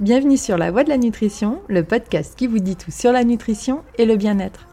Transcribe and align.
Bienvenue 0.00 0.36
sur 0.36 0.58
La 0.58 0.72
Voie 0.72 0.82
de 0.82 0.88
la 0.88 0.96
Nutrition, 0.96 1.60
le 1.68 1.84
podcast 1.84 2.34
qui 2.36 2.48
vous 2.48 2.58
dit 2.58 2.74
tout 2.74 2.90
sur 2.90 3.12
la 3.12 3.22
nutrition 3.22 3.84
et 3.96 4.04
le 4.04 4.16
bien-être. 4.16 4.66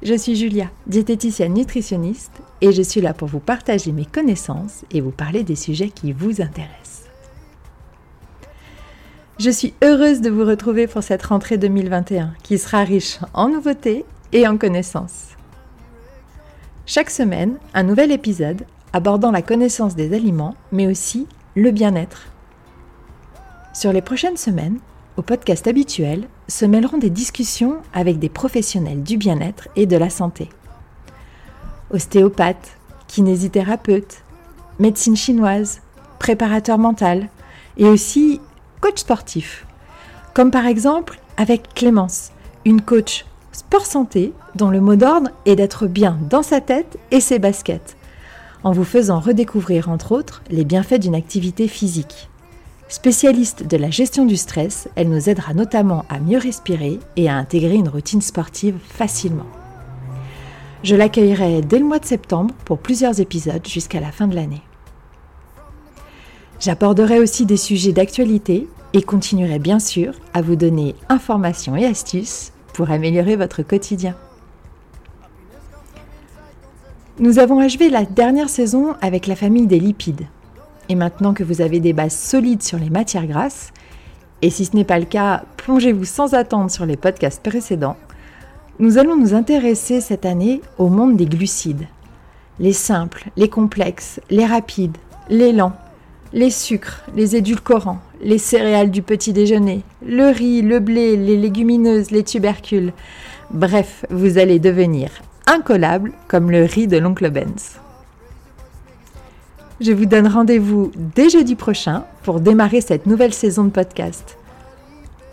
Je 0.00 0.14
suis 0.14 0.36
Julia, 0.36 0.70
diététicienne 0.86 1.54
nutritionniste, 1.54 2.40
et 2.60 2.70
je 2.70 2.82
suis 2.82 3.00
là 3.00 3.14
pour 3.14 3.26
vous 3.26 3.40
partager 3.40 3.90
mes 3.90 4.04
connaissances 4.04 4.84
et 4.92 5.00
vous 5.00 5.10
parler 5.10 5.42
des 5.42 5.56
sujets 5.56 5.88
qui 5.88 6.12
vous 6.12 6.40
intéressent. 6.40 7.08
Je 9.40 9.50
suis 9.50 9.74
heureuse 9.82 10.20
de 10.20 10.30
vous 10.30 10.44
retrouver 10.44 10.86
pour 10.86 11.02
cette 11.02 11.24
rentrée 11.24 11.58
2021 11.58 12.34
qui 12.44 12.58
sera 12.58 12.84
riche 12.84 13.18
en 13.32 13.48
nouveautés 13.48 14.04
et 14.32 14.46
en 14.46 14.56
connaissances. 14.56 15.30
Chaque 16.86 17.10
semaine, 17.10 17.56
un 17.72 17.82
nouvel 17.82 18.12
épisode 18.12 18.66
abordant 18.92 19.32
la 19.32 19.42
connaissance 19.42 19.96
des 19.96 20.14
aliments, 20.14 20.54
mais 20.70 20.86
aussi 20.86 21.26
le 21.56 21.72
bien-être. 21.72 22.33
Sur 23.74 23.92
les 23.92 24.02
prochaines 24.02 24.36
semaines, 24.36 24.78
au 25.16 25.22
podcast 25.22 25.66
habituel, 25.66 26.28
se 26.46 26.64
mêleront 26.64 26.96
des 26.96 27.10
discussions 27.10 27.78
avec 27.92 28.20
des 28.20 28.28
professionnels 28.28 29.02
du 29.02 29.16
bien-être 29.16 29.66
et 29.74 29.86
de 29.86 29.96
la 29.96 30.10
santé. 30.10 30.48
Ostéopathes, 31.90 32.78
kinésithérapeutes, 33.08 34.22
médecine 34.78 35.16
chinoise, 35.16 35.80
préparateur 36.20 36.78
mental 36.78 37.28
et 37.76 37.86
aussi 37.86 38.40
coach 38.80 38.98
sportif. 38.98 39.66
Comme 40.34 40.52
par 40.52 40.66
exemple 40.66 41.18
avec 41.36 41.74
Clémence, 41.74 42.30
une 42.64 42.80
coach 42.80 43.26
sport 43.50 43.86
santé 43.86 44.32
dont 44.54 44.70
le 44.70 44.80
mot 44.80 44.94
d'ordre 44.94 45.30
est 45.46 45.56
d'être 45.56 45.88
bien 45.88 46.16
dans 46.30 46.44
sa 46.44 46.60
tête 46.60 46.96
et 47.10 47.20
ses 47.20 47.40
baskets, 47.40 47.96
en 48.62 48.70
vous 48.70 48.84
faisant 48.84 49.18
redécouvrir 49.18 49.88
entre 49.88 50.12
autres 50.12 50.44
les 50.48 50.64
bienfaits 50.64 51.00
d'une 51.00 51.16
activité 51.16 51.66
physique. 51.66 52.28
Spécialiste 52.94 53.66
de 53.66 53.76
la 53.76 53.90
gestion 53.90 54.24
du 54.24 54.36
stress, 54.36 54.88
elle 54.94 55.08
nous 55.08 55.28
aidera 55.28 55.52
notamment 55.52 56.04
à 56.08 56.20
mieux 56.20 56.38
respirer 56.38 57.00
et 57.16 57.28
à 57.28 57.34
intégrer 57.34 57.74
une 57.74 57.88
routine 57.88 58.22
sportive 58.22 58.76
facilement. 58.88 59.48
Je 60.84 60.94
l'accueillerai 60.94 61.62
dès 61.62 61.80
le 61.80 61.86
mois 61.86 61.98
de 61.98 62.04
septembre 62.04 62.54
pour 62.64 62.78
plusieurs 62.78 63.18
épisodes 63.18 63.66
jusqu'à 63.66 63.98
la 63.98 64.12
fin 64.12 64.28
de 64.28 64.36
l'année. 64.36 64.62
J'aborderai 66.60 67.18
aussi 67.18 67.46
des 67.46 67.56
sujets 67.56 67.90
d'actualité 67.90 68.68
et 68.92 69.02
continuerai 69.02 69.58
bien 69.58 69.80
sûr 69.80 70.14
à 70.32 70.40
vous 70.40 70.54
donner 70.54 70.94
informations 71.08 71.74
et 71.74 71.86
astuces 71.86 72.52
pour 72.74 72.92
améliorer 72.92 73.34
votre 73.34 73.64
quotidien. 73.64 74.14
Nous 77.18 77.40
avons 77.40 77.58
achevé 77.58 77.90
la 77.90 78.04
dernière 78.04 78.48
saison 78.48 78.94
avec 79.00 79.26
la 79.26 79.34
famille 79.34 79.66
des 79.66 79.80
lipides. 79.80 80.28
Et 80.88 80.94
maintenant 80.94 81.34
que 81.34 81.44
vous 81.44 81.60
avez 81.60 81.80
des 81.80 81.92
bases 81.92 82.16
solides 82.16 82.62
sur 82.62 82.78
les 82.78 82.90
matières 82.90 83.26
grasses, 83.26 83.72
et 84.42 84.50
si 84.50 84.64
ce 84.64 84.76
n'est 84.76 84.84
pas 84.84 84.98
le 84.98 85.06
cas, 85.06 85.44
plongez-vous 85.56 86.04
sans 86.04 86.34
attendre 86.34 86.70
sur 86.70 86.84
les 86.84 86.96
podcasts 86.96 87.42
précédents, 87.42 87.96
nous 88.78 88.98
allons 88.98 89.16
nous 89.16 89.34
intéresser 89.34 90.00
cette 90.00 90.26
année 90.26 90.60
au 90.78 90.88
monde 90.88 91.16
des 91.16 91.26
glucides. 91.26 91.86
Les 92.58 92.72
simples, 92.72 93.30
les 93.36 93.48
complexes, 93.48 94.20
les 94.30 94.44
rapides, 94.44 94.98
les 95.30 95.52
lents, 95.52 95.76
les 96.32 96.50
sucres, 96.50 97.02
les 97.16 97.36
édulcorants, 97.36 98.00
les 98.20 98.38
céréales 98.38 98.90
du 98.90 99.02
petit 99.02 99.32
déjeuner, 99.32 99.82
le 100.04 100.26
riz, 100.26 100.62
le 100.62 100.80
blé, 100.80 101.16
les 101.16 101.36
légumineuses, 101.36 102.10
les 102.10 102.24
tubercules. 102.24 102.92
Bref, 103.50 104.04
vous 104.10 104.38
allez 104.38 104.58
devenir 104.58 105.10
incollable 105.46 106.12
comme 106.28 106.50
le 106.50 106.64
riz 106.64 106.88
de 106.88 106.98
l'oncle 106.98 107.30
Benz. 107.30 107.78
Je 109.84 109.92
vous 109.92 110.06
donne 110.06 110.26
rendez-vous 110.26 110.90
dès 110.96 111.28
jeudi 111.28 111.54
prochain 111.56 112.04
pour 112.22 112.40
démarrer 112.40 112.80
cette 112.80 113.04
nouvelle 113.04 113.34
saison 113.34 113.64
de 113.64 113.68
podcast. 113.68 114.38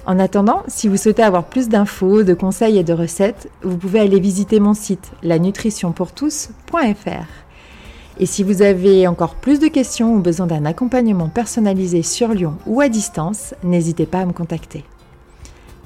En 0.06 0.20
attendant, 0.20 0.64
si 0.68 0.90
vous 0.90 0.98
souhaitez 0.98 1.24
avoir 1.24 1.46
plus 1.46 1.70
d'infos, 1.70 2.24
de 2.24 2.34
conseils 2.34 2.78
et 2.78 2.84
de 2.84 2.92
recettes, 2.92 3.50
vous 3.64 3.78
pouvez 3.78 4.02
aller 4.02 4.20
visiter 4.20 4.60
mon 4.60 4.74
site 4.74 5.14
lanutritionpourtous.fr. 5.24 7.28
Et 8.20 8.26
si 8.26 8.44
vous 8.44 8.62
avez 8.62 9.08
encore 9.08 9.36
plus 9.36 9.62
de 9.62 9.70
questions 9.70 10.16
ou 10.16 10.20
besoin 10.20 10.48
d'un 10.48 10.66
accompagnement 10.66 11.30
personnalisé 11.30 12.04
sur 12.04 12.34
Lyon 12.34 12.58
ou 12.66 12.82
à 12.82 12.90
distance, 12.90 13.56
n'hésitez 13.64 14.06
pas 14.06 14.20
à 14.20 14.26
me 14.26 14.34
contacter. 14.34 14.84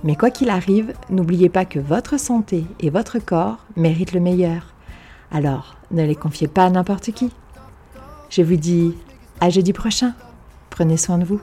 Mais 0.04 0.16
quoi 0.16 0.32
qu'il 0.32 0.50
arrive, 0.50 0.92
n'oubliez 1.12 1.50
pas 1.50 1.66
que 1.66 1.78
votre 1.78 2.20
santé 2.20 2.66
et 2.80 2.90
votre 2.90 3.20
corps 3.20 3.60
méritent 3.76 4.14
le 4.14 4.22
meilleur. 4.22 4.74
Alors, 5.32 5.76
ne 5.92 6.04
les 6.04 6.16
confiez 6.16 6.48
pas 6.48 6.66
à 6.66 6.72
n'importe 6.72 7.12
qui. 7.12 7.30
Je 8.36 8.42
vous 8.42 8.58
dis 8.58 8.94
à 9.40 9.50
jeudi 9.50 9.72
prochain. 9.72 10.14
Prenez 10.70 10.98
soin 10.98 11.18
de 11.18 11.24
vous. 11.24 11.40